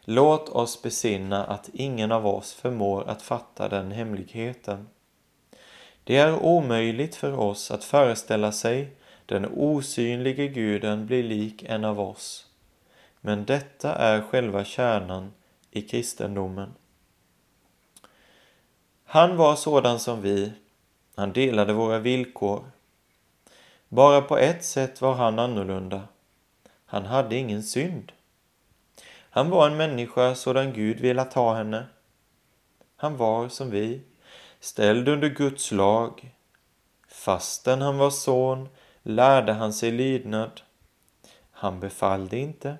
Låt 0.00 0.48
oss 0.48 0.82
besinna 0.82 1.44
att 1.44 1.70
ingen 1.72 2.12
av 2.12 2.26
oss 2.26 2.52
förmår 2.52 3.08
att 3.08 3.22
fatta 3.22 3.68
den 3.68 3.92
hemligheten. 3.92 4.88
Det 6.04 6.16
är 6.16 6.42
omöjligt 6.42 7.16
för 7.16 7.38
oss 7.38 7.70
att 7.70 7.84
föreställa 7.84 8.52
sig 8.52 8.96
den 9.26 9.46
osynlige 9.54 10.48
guden 10.48 11.06
blir 11.06 11.22
lik 11.22 11.62
en 11.62 11.84
av 11.84 12.00
oss. 12.00 12.46
Men 13.20 13.44
detta 13.44 13.94
är 13.94 14.20
själva 14.20 14.64
kärnan 14.64 15.32
i 15.70 15.82
kristendomen. 15.82 16.74
Han 19.04 19.36
var 19.36 19.56
sådan 19.56 19.98
som 19.98 20.22
vi, 20.22 20.52
han 21.14 21.32
delade 21.32 21.72
våra 21.72 21.98
villkor. 21.98 22.64
Bara 23.88 24.20
på 24.20 24.38
ett 24.38 24.64
sätt 24.64 25.00
var 25.00 25.14
han 25.14 25.38
annorlunda. 25.38 26.02
Han 26.86 27.06
hade 27.06 27.36
ingen 27.36 27.62
synd. 27.62 28.12
Han 29.30 29.50
var 29.50 29.66
en 29.66 29.76
människa 29.76 30.34
sådan 30.34 30.72
Gud 30.72 31.00
velat 31.00 31.34
ha 31.34 31.54
henne. 31.54 31.86
Han 32.96 33.16
var 33.16 33.48
som 33.48 33.70
vi, 33.70 34.00
ställd 34.62 35.08
under 35.08 35.28
Guds 35.28 35.72
lag. 35.72 36.34
Fastän 37.08 37.82
han 37.82 37.98
var 37.98 38.10
son 38.10 38.68
lärde 39.02 39.52
han 39.52 39.72
sig 39.72 39.90
lydnad. 39.90 40.60
Han 41.50 41.80
befallde 41.80 42.38
inte, 42.38 42.78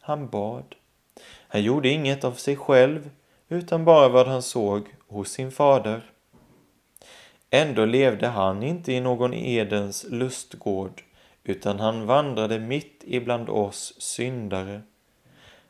han 0.00 0.28
bad. 0.28 0.74
Han 1.48 1.62
gjorde 1.62 1.88
inget 1.88 2.24
av 2.24 2.32
sig 2.32 2.56
själv, 2.56 3.10
utan 3.48 3.84
bara 3.84 4.08
vad 4.08 4.26
han 4.26 4.42
såg 4.42 4.88
hos 5.08 5.30
sin 5.30 5.52
fader. 5.52 6.02
Ändå 7.50 7.84
levde 7.84 8.26
han 8.26 8.62
inte 8.62 8.92
i 8.92 9.00
någon 9.00 9.34
Edens 9.34 10.06
lustgård, 10.10 11.02
utan 11.44 11.80
han 11.80 12.06
vandrade 12.06 12.58
mitt 12.58 13.02
ibland 13.06 13.48
oss 13.48 13.94
syndare. 13.98 14.82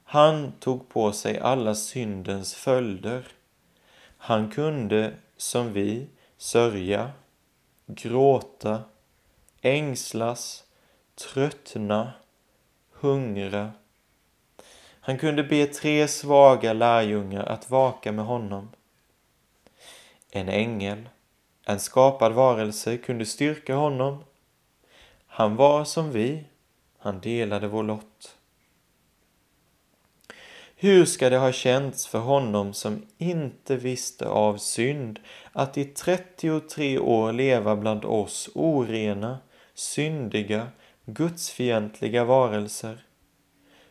Han 0.05 0.53
tog 0.61 0.89
på 0.89 1.13
sig 1.13 1.39
alla 1.39 1.75
syndens 1.75 2.55
följder. 2.55 3.25
Han 4.17 4.51
kunde 4.51 5.15
som 5.43 5.73
vi 5.73 6.07
sörja, 6.37 7.11
gråta, 7.87 8.83
ängslas, 9.61 10.65
tröttna, 11.15 12.13
hungra. 12.93 13.73
Han 15.01 15.19
kunde 15.19 15.45
be 15.45 15.67
tre 15.67 16.09
svaga 16.09 16.73
lärjungar 16.73 17.45
att 17.45 17.71
vaka 17.71 18.13
med 18.13 18.25
honom. 18.25 18.71
En 20.31 20.49
ängel, 20.49 21.09
en 21.65 21.81
skapad 21.81 22.33
varelse, 22.33 22.97
kunde 22.97 23.27
styrka 23.27 23.75
honom. 23.75 24.25
Han 25.27 25.57
var 25.57 25.85
som 25.85 26.13
vi, 26.13 26.45
han 26.99 27.21
delade 27.21 27.69
vår 27.69 27.83
lott. 27.83 28.12
Hur 30.83 31.05
ska 31.05 31.31
det 31.31 31.39
ha 31.39 31.53
känts 31.53 32.07
för 32.07 32.19
honom 32.19 32.73
som 32.73 33.07
inte 33.19 33.77
visste 33.77 34.29
av 34.29 34.57
synd 34.57 35.21
att 35.53 35.79
i 35.79 35.85
33 35.85 36.99
år 36.99 37.33
leva 37.33 37.77
bland 37.77 38.05
oss 38.05 38.51
orena, 38.55 39.39
syndiga, 39.75 40.67
gudsfientliga 41.05 42.25
varelser? 42.25 43.05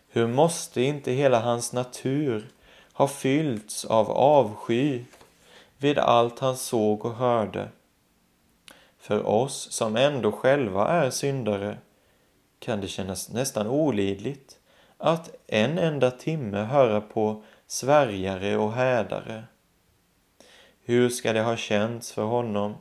Hur 0.08 0.28
måste 0.28 0.82
inte 0.82 1.12
hela 1.12 1.40
hans 1.40 1.74
natur 1.74 2.50
ha 2.94 3.08
fyllts 3.08 3.86
av 3.86 4.12
avsky 4.12 5.04
vid 5.78 5.98
allt 5.98 6.40
han 6.40 6.58
såg 6.58 7.06
och 7.06 7.16
hörde? 7.16 7.70
För 9.00 9.28
oss 9.28 9.72
som 9.72 9.96
ändå 9.96 10.32
själva 10.32 10.88
är 10.88 11.10
syndare 11.10 11.78
kan 12.60 12.82
det 12.82 12.88
kännas 12.88 13.30
nästan 13.30 13.68
olidligt 13.68 14.61
att 15.02 15.36
en 15.48 15.78
enda 15.78 16.12
timme 16.12 16.58
höra 16.58 17.02
på 17.02 17.44
svärjare 17.68 18.58
och 18.58 18.74
hädare. 18.74 19.44
Hur 20.84 21.10
ska 21.10 21.34
det 21.34 21.42
ha 21.42 21.58
känts 21.58 22.12
för 22.12 22.24
honom? 22.24 22.76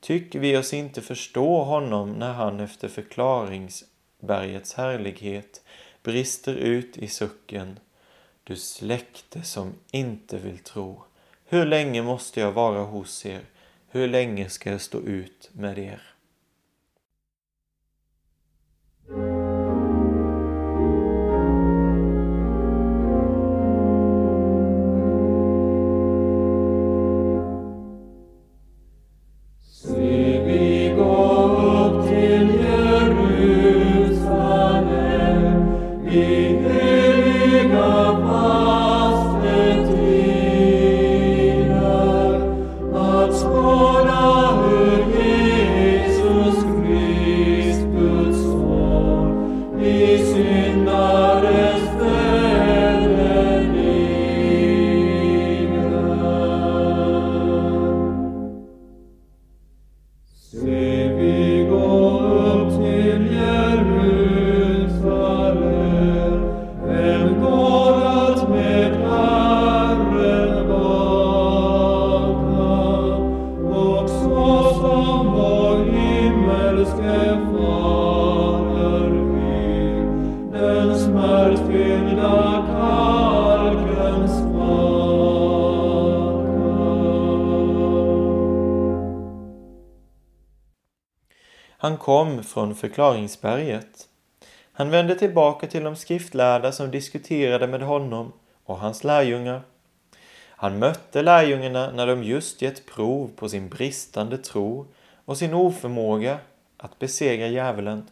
Tycker 0.00 0.38
vi 0.38 0.56
oss 0.56 0.72
inte 0.72 1.00
förstå 1.00 1.64
honom 1.64 2.12
när 2.12 2.32
han 2.32 2.60
efter 2.60 2.88
förklaringsbergets 2.88 4.74
härlighet 4.74 5.64
brister 6.02 6.54
ut 6.54 6.98
i 6.98 7.08
sucken 7.08 7.78
Du 8.44 8.56
släkte 8.56 9.42
som 9.42 9.74
inte 9.90 10.38
vill 10.38 10.58
tro. 10.58 11.04
Hur 11.44 11.66
länge 11.66 12.02
måste 12.02 12.40
jag 12.40 12.52
vara 12.52 12.82
hos 12.82 13.26
er? 13.26 13.42
Hur 13.88 14.08
länge 14.08 14.48
ska 14.48 14.70
jag 14.70 14.80
stå 14.80 15.00
ut 15.00 15.50
med 15.52 15.78
er? 15.78 16.02
Han 91.82 91.96
kom 91.96 92.44
från 92.44 92.74
förklaringsberget. 92.74 94.08
Han 94.72 94.90
vände 94.90 95.14
tillbaka 95.14 95.66
till 95.66 95.84
de 95.84 95.96
skriftlärda 95.96 96.72
som 96.72 96.90
diskuterade 96.90 97.66
med 97.66 97.82
honom 97.82 98.32
och 98.64 98.78
hans 98.78 99.04
lärjungar. 99.04 99.62
Han 100.48 100.78
mötte 100.78 101.22
lärjungarna 101.22 101.90
när 101.90 102.06
de 102.06 102.22
just 102.22 102.62
gett 102.62 102.86
prov 102.86 103.30
på 103.36 103.48
sin 103.48 103.68
bristande 103.68 104.38
tro 104.38 104.86
och 105.24 105.38
sin 105.38 105.54
oförmåga 105.54 106.38
att 106.76 106.98
besegra 106.98 107.46
djävulen. 107.46 108.08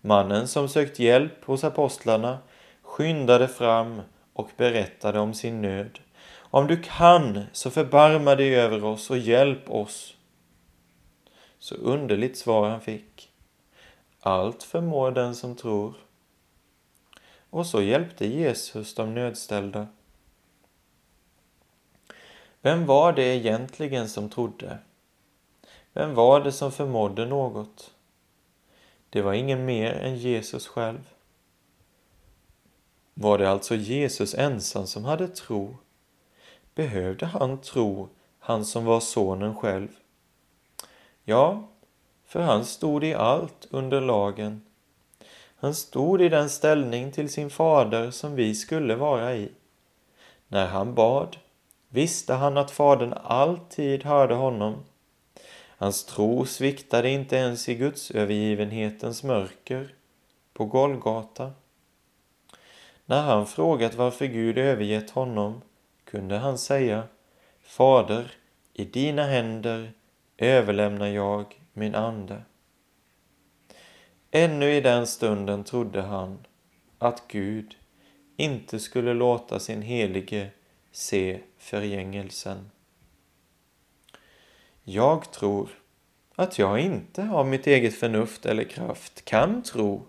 Mannen 0.00 0.48
som 0.48 0.68
sökt 0.68 0.98
hjälp 0.98 1.44
hos 1.44 1.64
apostlarna 1.64 2.38
skyndade 2.82 3.48
fram 3.48 4.02
och 4.32 4.50
berättade 4.56 5.20
om 5.20 5.34
sin 5.34 5.62
nöd. 5.62 5.98
Om 6.36 6.66
du 6.66 6.82
kan, 6.82 7.42
så 7.52 7.70
förbarma 7.70 8.34
dig 8.34 8.56
över 8.56 8.84
oss 8.84 9.10
och 9.10 9.18
hjälp 9.18 9.70
oss. 9.70 10.14
Så 11.60 11.74
underligt 11.74 12.38
svar 12.38 12.68
han 12.68 12.80
fick. 12.80 13.32
Allt 14.20 14.62
förmår 14.62 15.10
den 15.10 15.34
som 15.34 15.56
tror. 15.56 15.94
Och 17.50 17.66
så 17.66 17.82
hjälpte 17.82 18.26
Jesus 18.26 18.94
de 18.94 19.14
nödställda. 19.14 19.86
Vem 22.60 22.86
var 22.86 23.12
det 23.12 23.36
egentligen 23.36 24.08
som 24.08 24.28
trodde? 24.28 24.78
Vem 25.92 26.14
var 26.14 26.40
det 26.40 26.52
som 26.52 26.72
förmådde 26.72 27.26
något? 27.26 27.94
Det 29.10 29.22
var 29.22 29.32
ingen 29.32 29.64
mer 29.64 29.92
än 29.92 30.16
Jesus 30.16 30.66
själv. 30.66 31.10
Var 33.14 33.38
det 33.38 33.50
alltså 33.50 33.74
Jesus 33.74 34.34
ensam 34.34 34.86
som 34.86 35.04
hade 35.04 35.28
tro? 35.28 35.76
Behövde 36.74 37.26
han 37.26 37.60
tro, 37.60 38.08
han 38.38 38.64
som 38.64 38.84
var 38.84 39.00
sonen 39.00 39.54
själv? 39.54 39.88
Ja, 41.30 41.68
för 42.26 42.40
han 42.40 42.64
stod 42.64 43.04
i 43.04 43.14
allt 43.14 43.66
under 43.70 44.00
lagen. 44.00 44.62
Han 45.56 45.74
stod 45.74 46.22
i 46.22 46.28
den 46.28 46.50
ställning 46.50 47.12
till 47.12 47.28
sin 47.28 47.50
fader 47.50 48.10
som 48.10 48.34
vi 48.34 48.54
skulle 48.54 48.94
vara 48.94 49.34
i. 49.34 49.52
När 50.48 50.66
han 50.66 50.94
bad 50.94 51.36
visste 51.88 52.34
han 52.34 52.56
att 52.56 52.70
fadern 52.70 53.14
alltid 53.24 54.04
hörde 54.04 54.34
honom. 54.34 54.84
Hans 55.78 56.04
tro 56.04 56.46
sviktade 56.46 57.10
inte 57.10 57.36
ens 57.36 57.68
i 57.68 57.74
Guds 57.74 58.10
övergivenhetens 58.10 59.22
mörker 59.22 59.94
på 60.52 60.64
Golgata. 60.64 61.52
När 63.06 63.22
han 63.22 63.46
frågat 63.46 63.94
varför 63.94 64.26
Gud 64.26 64.58
övergett 64.58 65.10
honom 65.10 65.62
kunde 66.04 66.38
han 66.38 66.58
säga 66.58 67.02
Fader, 67.62 68.32
i 68.72 68.84
dina 68.84 69.26
händer 69.26 69.92
överlämnar 70.46 71.06
jag 71.06 71.60
min 71.72 71.94
ande. 71.94 72.42
Ännu 74.30 74.74
i 74.74 74.80
den 74.80 75.06
stunden 75.06 75.64
trodde 75.64 76.02
han 76.02 76.46
att 76.98 77.22
Gud 77.28 77.76
inte 78.36 78.78
skulle 78.78 79.14
låta 79.14 79.58
sin 79.58 79.82
helige 79.82 80.50
se 80.92 81.40
förgängelsen. 81.58 82.70
Jag 84.84 85.32
tror 85.32 85.68
att 86.34 86.58
jag 86.58 86.80
inte 86.80 87.28
av 87.30 87.46
mitt 87.46 87.66
eget 87.66 87.94
förnuft 87.94 88.46
eller 88.46 88.64
kraft 88.64 89.24
kan 89.24 89.62
tro 89.62 90.06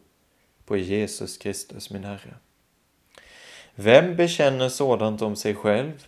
på 0.66 0.78
Jesus 0.78 1.38
Kristus 1.38 1.90
min 1.90 2.04
Herre. 2.04 2.36
Vem 3.76 4.16
bekänner 4.16 4.70
sådant 4.70 5.22
om 5.22 5.36
sig 5.36 5.56
själv? 5.56 6.08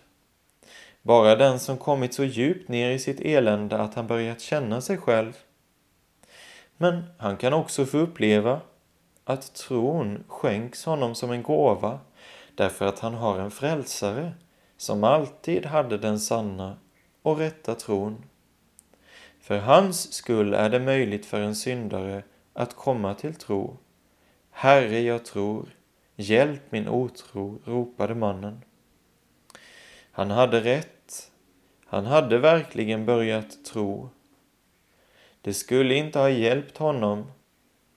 Bara 1.06 1.36
den 1.36 1.60
som 1.60 1.78
kommit 1.78 2.14
så 2.14 2.24
djupt 2.24 2.68
ner 2.68 2.90
i 2.90 2.98
sitt 2.98 3.20
elände 3.20 3.78
att 3.78 3.94
han 3.94 4.06
börjat 4.06 4.40
känna 4.40 4.80
sig 4.80 4.96
själv. 4.96 5.32
Men 6.76 7.04
han 7.18 7.36
kan 7.36 7.52
också 7.52 7.86
få 7.86 7.98
uppleva 7.98 8.60
att 9.24 9.54
tron 9.54 10.24
skänks 10.28 10.84
honom 10.84 11.14
som 11.14 11.30
en 11.30 11.42
gåva 11.42 12.00
därför 12.54 12.86
att 12.86 12.98
han 12.98 13.14
har 13.14 13.38
en 13.38 13.50
frälsare 13.50 14.32
som 14.76 15.04
alltid 15.04 15.66
hade 15.66 15.98
den 15.98 16.20
sanna 16.20 16.76
och 17.22 17.38
rätta 17.38 17.74
tron. 17.74 18.24
För 19.40 19.58
hans 19.58 20.12
skull 20.12 20.54
är 20.54 20.70
det 20.70 20.80
möjligt 20.80 21.26
för 21.26 21.40
en 21.40 21.56
syndare 21.56 22.22
att 22.52 22.76
komma 22.76 23.14
till 23.14 23.34
tro. 23.34 23.76
Herre, 24.50 25.00
jag 25.00 25.24
tror, 25.24 25.68
hjälp 26.16 26.62
min 26.70 26.88
otro, 26.88 27.58
ropade 27.64 28.14
mannen. 28.14 28.62
Han 30.10 30.30
hade 30.30 30.60
rätt. 30.60 30.93
Han 31.94 32.06
hade 32.06 32.38
verkligen 32.38 33.06
börjat 33.06 33.64
tro. 33.64 34.08
Det 35.40 35.54
skulle 35.54 35.94
inte 35.94 36.18
ha 36.18 36.30
hjälpt 36.30 36.78
honom 36.78 37.26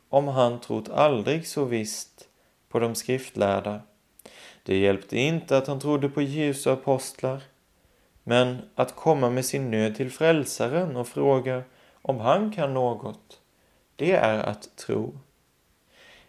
om 0.10 0.28
han 0.28 0.60
trott 0.60 0.90
aldrig 0.90 1.48
så 1.48 1.66
visst 1.66 2.28
på 2.70 2.80
de 2.80 2.96
skriftlärda. 2.96 3.82
Det 4.64 4.78
hjälpte 4.78 5.18
inte 5.18 5.58
att 5.58 5.68
han 5.68 5.80
trodde 5.80 6.10
på 6.10 6.22
Jesu 6.22 6.70
apostlar, 6.70 7.44
men 8.24 8.58
att 8.76 8.96
komma 8.96 9.30
med 9.30 9.46
sin 9.46 9.72
nöd 9.72 9.96
till 9.96 10.12
frälsaren 10.12 10.96
och 10.96 11.08
fråga 11.08 11.64
om 12.02 12.20
han 12.20 12.52
kan 12.52 12.74
något, 12.74 13.42
det 13.96 14.12
är 14.12 14.40
att 14.40 14.76
tro. 14.76 15.20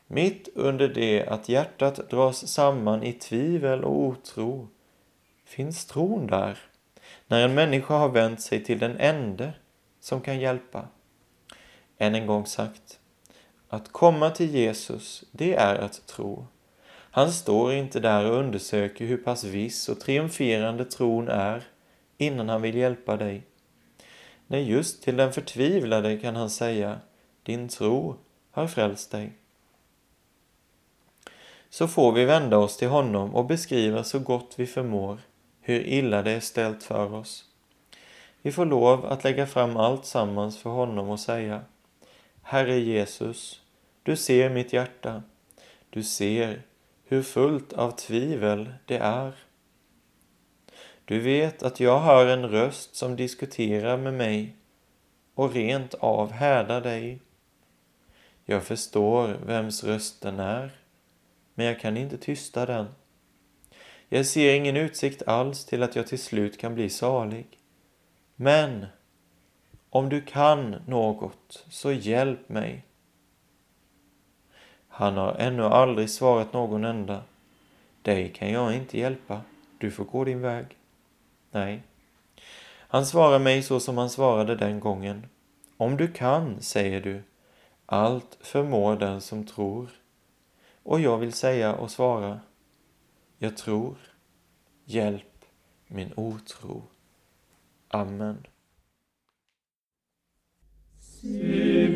Mitt 0.07 0.49
under 0.55 0.89
det 0.89 1.27
att 1.27 1.49
hjärtat 1.49 2.11
dras 2.11 2.49
samman 2.49 3.03
i 3.03 3.13
tvivel 3.13 3.85
och 3.85 3.99
otro 3.99 4.69
finns 5.45 5.87
tron 5.87 6.27
där, 6.27 6.59
när 7.27 7.45
en 7.45 7.55
människa 7.55 7.95
har 7.95 8.09
vänt 8.09 8.41
sig 8.41 8.65
till 8.65 8.79
den 8.79 8.97
ende 8.99 9.53
som 10.01 10.21
kan 10.21 10.41
hjälpa. 10.41 10.89
Än 11.99 12.15
en 12.15 12.27
gång 12.27 12.47
sagt, 12.47 12.99
att 13.69 13.93
komma 13.93 14.31
till 14.31 14.55
Jesus, 14.55 15.25
det 15.33 15.55
är 15.55 15.75
att 15.75 16.07
tro. 16.07 16.47
Han 17.11 17.33
står 17.33 17.73
inte 17.73 18.01
där 18.01 18.31
och 18.31 18.39
undersöker 18.39 19.07
hur 19.07 19.17
pass 19.17 19.45
viss 19.45 19.89
och 19.89 20.01
triumferande 20.01 20.85
tron 20.85 21.29
är 21.29 21.63
innan 22.19 22.49
han 22.49 22.63
vill 22.63 22.75
hjälpa 22.75 23.17
dig. 23.17 23.43
Nej, 24.47 24.71
just 24.71 25.03
till 25.03 25.17
den 25.17 25.33
förtvivlade 25.33 26.17
kan 26.17 26.37
han 26.37 26.51
säga, 26.51 27.01
din 27.43 27.69
tro 27.69 28.17
har 28.51 28.67
frälst 28.67 29.11
dig. 29.11 29.33
så 31.71 31.89
får 31.89 32.13
vi 32.13 32.25
vända 32.25 32.59
oss 32.59 32.77
till 32.77 32.89
honom 32.89 33.35
och 33.35 33.47
beskriva 33.47 34.05
så 34.05 34.19
gott 34.19 34.55
vi 34.57 34.67
förmår 34.67 35.19
hur 35.69 35.87
illa 35.87 36.23
det 36.23 36.31
är 36.31 36.41
ställt 36.41 36.83
för 36.83 37.15
oss. 37.15 37.45
Vi 38.43 38.53
får 38.53 38.67
lov 38.67 39.07
att 39.07 39.25
lägga 39.25 39.47
fram 39.47 39.77
allt 39.77 40.07
sammans 40.07 40.59
för 40.59 40.71
honom 40.71 41.09
och 41.09 41.21
säga 41.21 41.63
Herre 42.43 42.79
Jesus, 42.79 43.63
du 44.03 44.17
ser 44.17 44.51
mitt 44.51 44.73
hjärta. 44.73 45.23
Du 45.91 46.03
ser 46.03 46.63
hur 47.05 47.23
fullt 47.23 47.73
av 47.73 47.91
tvivel 47.91 48.73
det 48.85 48.97
är. 48.97 49.33
Du 51.05 51.21
vet 51.21 51.63
att 51.63 51.81
jag 51.81 52.01
hör 52.01 52.27
en 52.27 52.49
röst 52.49 52.97
som 52.97 53.17
diskuterar 53.17 53.97
med 53.97 54.15
mig 54.15 54.57
och 55.35 55.53
rent 55.53 55.95
av 55.95 56.33
härdar 56.33 56.81
dig. 56.81 57.21
Jag 58.45 58.63
förstår 58.63 59.29
vems 59.29 59.85
röst 59.85 60.23
den 60.23 60.41
är, 60.41 60.71
men 61.55 61.67
jag 61.67 61.81
kan 61.81 61.97
inte 61.97 62.19
tysta 62.19 62.67
den. 62.67 62.87
Jag 64.09 64.27
ser 64.27 64.55
ingen 64.55 64.77
utsikt 64.77 65.23
alls 65.27 65.65
till 65.65 65.83
att 65.83 65.97
jag 65.97 66.07
till 66.07 66.19
slut 66.19 66.59
kan 66.59 66.75
bli 66.75 66.91
salig. 66.91 67.47
Men 68.37 68.87
om 69.91 70.09
du 70.09 70.21
kan 70.21 70.77
något, 70.87 71.65
så 71.71 71.93
hjälp 71.93 72.49
mig. 72.49 72.85
Han 74.89 75.17
har 75.17 75.35
ännu 75.35 75.63
aldrig 75.63 76.11
svarat 76.11 76.53
någon 76.53 76.85
enda. 76.85 77.23
Dig 78.03 78.29
kan 78.33 78.51
jag 78.51 78.75
inte 78.75 78.99
hjälpa, 78.99 79.41
du 79.79 79.91
får 79.91 80.05
gå 80.05 80.25
din 80.25 80.41
väg. 80.41 80.67
Nej. 81.51 81.83
Han 82.91 83.07
svarar 83.07 83.39
mig 83.39 83.63
så 83.63 83.81
som 83.81 83.99
han 83.99 84.11
svarade 84.11 84.57
den 84.57 84.81
gången. 84.81 85.27
Om 85.77 85.97
du 85.97 86.13
kan, 86.13 86.63
säger 86.63 87.01
du, 87.01 87.23
allt 87.87 88.39
förmår 88.41 88.97
den 88.97 89.21
som 89.21 89.47
tror. 89.47 89.89
Och 90.83 91.01
jag 91.01 91.19
vill 91.19 91.33
säga 91.33 91.75
och 91.75 91.91
svara, 91.91 92.41
jag 93.39 93.57
tror, 93.57 93.97
hjälp 94.85 95.45
min 95.87 96.13
otro. 96.17 96.83
Amen. 97.89 98.47
Se, 100.99 101.89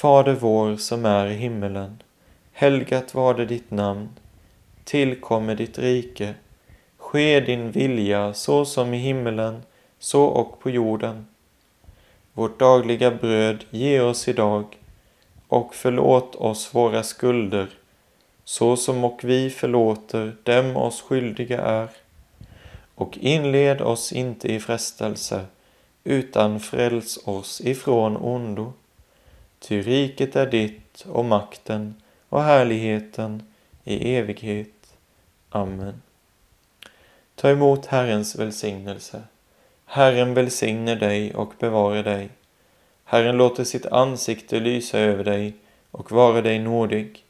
Fader 0.00 0.34
vår 0.34 0.76
som 0.76 1.04
är 1.04 1.26
i 1.26 1.34
himmelen. 1.34 2.02
Helgat 2.52 3.14
varde 3.14 3.46
ditt 3.46 3.70
namn. 3.70 4.08
Tillkommer 4.84 5.54
ditt 5.54 5.78
rike. 5.78 6.34
Ske 6.96 7.40
din 7.40 7.70
vilja 7.70 8.34
så 8.34 8.64
som 8.64 8.94
i 8.94 8.98
himmelen, 8.98 9.62
så 9.98 10.24
och 10.24 10.60
på 10.60 10.70
jorden. 10.70 11.26
Vårt 12.32 12.58
dagliga 12.58 13.10
bröd 13.10 13.64
ge 13.70 14.00
oss 14.00 14.28
idag 14.28 14.64
och 15.48 15.74
förlåt 15.74 16.34
oss 16.34 16.74
våra 16.74 17.02
skulder 17.02 17.68
så 18.44 18.76
som 18.76 19.04
och 19.04 19.20
vi 19.24 19.50
förlåter 19.50 20.36
dem 20.42 20.76
oss 20.76 21.02
skyldiga 21.02 21.60
är. 21.60 21.88
Och 22.94 23.18
inled 23.18 23.80
oss 23.80 24.12
inte 24.12 24.52
i 24.52 24.60
frestelse 24.60 25.44
utan 26.04 26.60
fräls 26.60 27.18
oss 27.24 27.60
ifrån 27.60 28.16
ondo. 28.16 28.72
Ty 29.60 29.82
riket 29.82 30.36
är 30.36 30.46
ditt 30.46 31.06
och 31.08 31.24
makten 31.24 31.94
och 32.28 32.42
härligheten 32.42 33.42
i 33.84 34.14
evighet. 34.14 34.96
Amen. 35.50 36.02
Ta 37.34 37.50
emot 37.50 37.86
Herrens 37.86 38.36
välsignelse. 38.36 39.22
Herren 39.84 40.34
välsigne 40.34 40.94
dig 40.94 41.34
och 41.34 41.52
bevara 41.58 42.02
dig. 42.02 42.30
Herren 43.04 43.36
låter 43.36 43.64
sitt 43.64 43.86
ansikte 43.86 44.60
lysa 44.60 44.98
över 44.98 45.24
dig 45.24 45.54
och 45.90 46.12
vara 46.12 46.42
dig 46.42 46.58
nådig. 46.58 47.24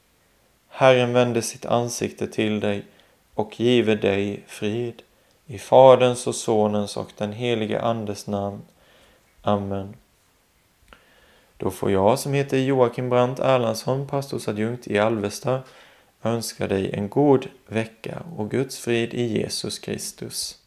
Herren 0.68 1.12
vände 1.12 1.42
sitt 1.42 1.66
ansikte 1.66 2.26
till 2.26 2.60
dig 2.60 2.82
och 3.34 3.60
give 3.60 3.94
dig 3.94 4.42
frid. 4.46 5.02
I 5.46 5.58
Faderns 5.58 6.26
och 6.26 6.34
Sonens 6.34 6.96
och 6.96 7.12
den 7.16 7.32
helige 7.32 7.80
Andes 7.80 8.26
namn. 8.26 8.62
Amen. 9.42 9.94
Då 11.60 11.70
får 11.70 11.90
jag 11.90 12.18
som 12.18 12.32
heter 12.32 12.58
Joakim 12.58 13.08
Brandt 13.08 13.38
Erlandsson, 13.38 14.06
pastorsadjunkt 14.06 14.86
i 14.86 14.98
Alvesta, 14.98 15.62
önska 16.22 16.66
dig 16.66 16.90
en 16.92 17.08
god 17.08 17.46
vecka 17.66 18.22
och 18.36 18.50
Guds 18.50 18.78
frid 18.78 19.14
i 19.14 19.22
Jesus 19.22 19.78
Kristus. 19.78 20.59